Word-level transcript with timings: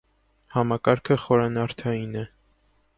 Համակարգը 0.55 1.19
խորանարդային 1.27 2.21
է։ 2.25 2.29